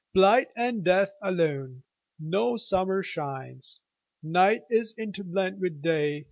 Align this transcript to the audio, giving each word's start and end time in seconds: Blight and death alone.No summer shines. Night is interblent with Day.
Blight 0.15 0.47
and 0.57 0.83
death 0.83 1.13
alone.No 1.21 2.57
summer 2.57 3.03
shines. 3.03 3.81
Night 4.23 4.63
is 4.67 4.95
interblent 4.97 5.59
with 5.59 5.83
Day. 5.83 6.19